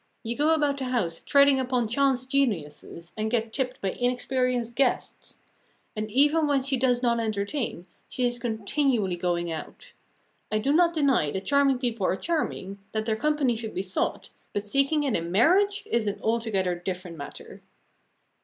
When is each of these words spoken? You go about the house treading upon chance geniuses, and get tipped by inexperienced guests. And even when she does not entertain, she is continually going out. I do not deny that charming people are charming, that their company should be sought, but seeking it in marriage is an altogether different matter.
You 0.23 0.35
go 0.35 0.55
about 0.55 0.77
the 0.79 0.85
house 0.85 1.21
treading 1.21 1.59
upon 1.59 1.87
chance 1.87 2.25
geniuses, 2.25 3.13
and 3.15 3.29
get 3.29 3.53
tipped 3.53 3.79
by 3.81 3.91
inexperienced 3.91 4.75
guests. 4.75 5.37
And 5.95 6.09
even 6.09 6.47
when 6.47 6.63
she 6.63 6.75
does 6.75 7.03
not 7.03 7.19
entertain, 7.19 7.85
she 8.09 8.23
is 8.25 8.39
continually 8.39 9.15
going 9.15 9.51
out. 9.51 9.93
I 10.51 10.57
do 10.57 10.73
not 10.73 10.95
deny 10.95 11.29
that 11.29 11.45
charming 11.45 11.77
people 11.77 12.07
are 12.07 12.15
charming, 12.15 12.79
that 12.93 13.05
their 13.05 13.15
company 13.15 13.55
should 13.55 13.75
be 13.75 13.83
sought, 13.83 14.31
but 14.53 14.67
seeking 14.67 15.03
it 15.03 15.15
in 15.15 15.31
marriage 15.31 15.83
is 15.85 16.07
an 16.07 16.19
altogether 16.23 16.73
different 16.73 17.15
matter. 17.15 17.61